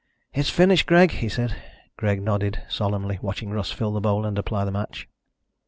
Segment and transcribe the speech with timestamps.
[0.33, 1.55] "It's finished, Greg," he said.
[1.95, 5.07] Greg nodded solemnly, watching Russ fill the bowl and apply the match.